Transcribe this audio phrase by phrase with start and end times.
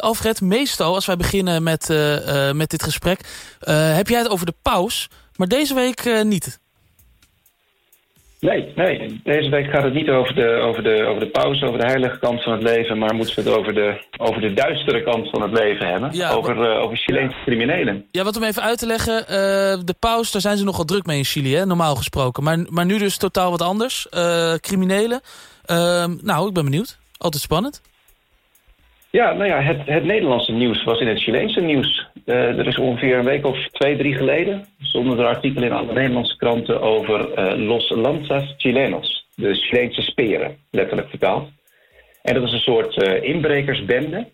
[0.00, 1.88] Alfred, meestal als wij beginnen met,
[2.52, 3.20] met dit gesprek...
[3.94, 6.60] heb jij het over de paus, maar deze week niet.
[8.40, 11.78] Nee, nee, deze week gaat het niet over de, over, de, over de pauze, over
[11.80, 12.98] de heilige kant van het leven...
[12.98, 16.30] maar moeten we het over de, over de duistere kant van het leven hebben.
[16.36, 18.06] over, uh, over Chileense criminelen.
[18.10, 19.20] Ja, wat om even uit te leggen.
[19.20, 19.26] Uh,
[19.84, 22.42] de paus, daar zijn ze nogal druk mee in Chili, hè, normaal gesproken.
[22.42, 24.06] Maar, maar nu dus totaal wat anders.
[24.10, 25.20] Uh, criminelen.
[25.64, 26.98] Ehm, nou, ik ben benieuwd.
[27.18, 27.80] Altijd spannend.
[29.12, 32.06] Ja, nou ja, het, het Nederlandse nieuws was in het Chileense nieuws.
[32.26, 34.66] Uh, er is ongeveer een week of twee, drie geleden...
[34.80, 39.28] stonden er artikelen in alle Nederlandse kranten over uh, Los Lanzas Chilenos.
[39.34, 41.48] De Chileense speren, letterlijk vertaald.
[42.22, 44.28] En dat is een soort uh, inbrekersbende.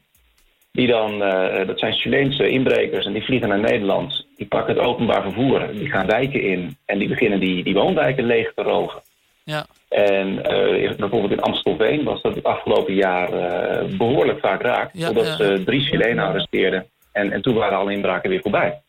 [0.72, 1.18] Die dan,
[1.66, 4.26] dat zijn Chileense inbrekers en die vliegen naar Nederland.
[4.36, 6.76] Die pakken het openbaar vervoer, die gaan wijken in...
[6.84, 9.02] en die beginnen die, die woonwijken leeg te roven.
[9.46, 9.66] Ja.
[9.88, 14.90] En uh, bijvoorbeeld in Amstelveen was dat het afgelopen jaar uh, behoorlijk vaak raak.
[14.92, 16.86] Ja, omdat ze drie Chilenen arresteerden.
[17.12, 18.80] En, en toen waren alle inbraken weer voorbij.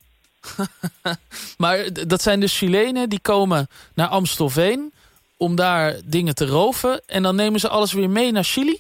[1.64, 1.78] maar
[2.08, 4.92] dat zijn dus Chilenen die komen naar Amstelveen
[5.38, 7.02] om daar dingen te roven.
[7.08, 8.78] En dan nemen ze alles weer mee naar Chili?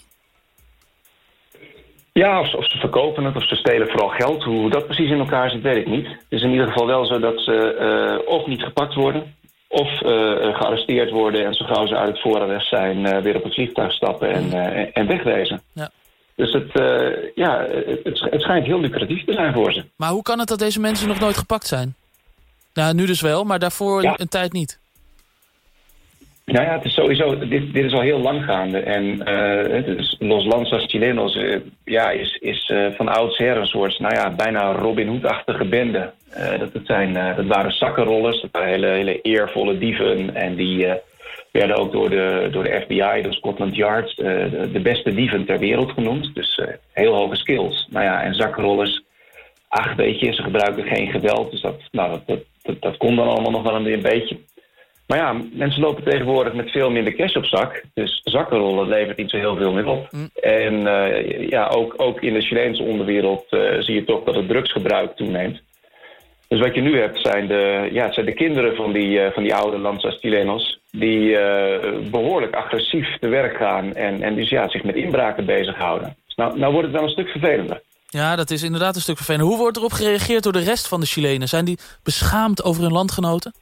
[2.13, 4.43] Ja, of, of, ze verkopen het, of ze stelen vooral geld.
[4.43, 6.07] Hoe dat precies in elkaar zit, weet ik niet.
[6.07, 7.77] Het is in ieder geval wel zo dat ze
[8.25, 9.35] uh, of niet gepakt worden
[9.79, 10.09] of uh,
[10.57, 12.97] gearresteerd worden en zo gauw ze uit het voorarrest zijn...
[12.97, 15.61] Uh, weer op het vliegtuig stappen en, en wegwezen.
[15.73, 15.89] Ja.
[16.35, 16.71] Dus het,
[17.35, 17.65] ja,
[18.03, 19.85] het, het, schijnt heel lucratief te zijn voor ze.
[19.95, 21.95] Maar hoe kan het dat deze mensen nog nooit gepakt zijn?
[22.73, 24.13] Nou, nu dus wel, maar daarvoor ja.
[24.17, 24.79] een tijd niet.
[26.51, 28.79] Nou ja, het is sowieso, dit, dit is al heel lang gaande.
[28.79, 34.13] En uh, Los Lanzas Chilenos uh, ja, is, is uh, van oudsher een soort, nou
[34.13, 36.13] ja, bijna Robin Hood-achtige bende.
[36.59, 40.35] dat, het zijn, dat waren zakkenrollers, dat waren hele, hele eervolle dieven.
[40.35, 40.87] En die
[41.51, 45.59] werden ook door de, door de FBI, door Scotland Yard, de, de, beste dieven ter
[45.59, 46.35] wereld genoemd.
[46.35, 46.61] Dus
[46.93, 47.87] heel hoge skills.
[47.89, 49.03] Nou ja, en zakkenrollers,
[49.67, 51.51] ach weet je, ze gebruiken geen geweld.
[51.51, 54.37] Dus dat, nou, dat, dat, dat, dat kon dan allemaal nog wel een beetje.
[55.07, 57.83] Maar ja, mensen lopen tegenwoordig met veel minder cash op zak.
[57.93, 60.07] Dus zakkenrollen levert niet zo heel veel meer op.
[60.11, 60.29] Mm.
[60.41, 64.47] En uh, ja, ook, ook in de Chileense onderwereld uh, zie je toch dat het
[64.47, 65.61] drugsgebruik toeneemt.
[66.47, 69.31] Dus wat je nu hebt zijn de, ja, het zijn de kinderen van die, uh,
[69.31, 70.79] van die oude Lanzas Chilenos...
[70.91, 71.37] die
[72.11, 76.15] behoorlijk agressief te werk gaan en, en dus ja, zich met inbraken bezighouden.
[76.25, 77.81] Dus nou, nou wordt het wel een stuk vervelender.
[78.09, 79.47] Ja, dat is inderdaad een stuk vervelender.
[79.47, 81.47] Hoe wordt erop gereageerd door de rest van de Chilenen?
[81.47, 83.53] Zijn die beschaamd over hun landgenoten?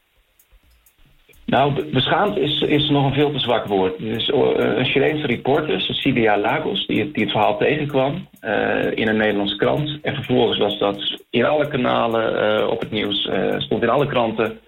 [1.56, 4.00] Nou, beschaamd is, is nog een veel te zwak woord.
[4.00, 9.56] Dus een Chileense reporter, Cecilia Lagos, die het, die verhaal tegenkwam uh, in een Nederlandse
[9.56, 10.00] krant.
[10.02, 14.60] En vervolgens was dat in alle kanalen uh, op het nieuws, stond in alle kranten.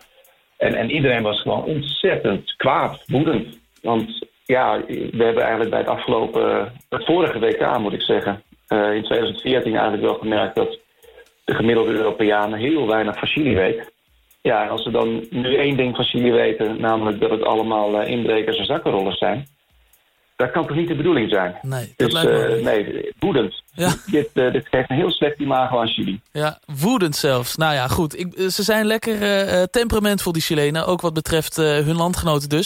[0.57, 3.59] En, en iedereen was gewoon ontzettend kwaad, woedend.
[3.81, 9.03] Want ja, we hebben eigenlijk bij het afgelopen, het vorige WK moet ik zeggen, in
[9.03, 10.79] 2014 eigenlijk wel gemerkt dat
[11.45, 13.95] de gemiddelde Europeanen heel weinig van Chili weet.
[14.47, 18.01] Ja, en als we dan nu één ding van Chili weten, namelijk dat het allemaal
[18.01, 19.47] uh, inbrekers en zakkenrollers zijn,
[20.35, 21.55] dat kan toch niet de bedoeling zijn?
[21.61, 22.57] Nee, dat dus, lijkt me...
[22.57, 23.63] Uh, nee, woedend.
[23.73, 23.93] Ja.
[24.05, 26.19] Dit, uh, dit geeft een heel slecht imago aan Chili.
[26.31, 27.55] Ja, woedend zelfs.
[27.55, 28.19] Nou ja, goed.
[28.19, 29.17] Ik, ze zijn lekker
[29.69, 30.85] temperamentvol, die Chilenen.
[30.85, 32.65] Ook wat betreft hun landgenoten dus.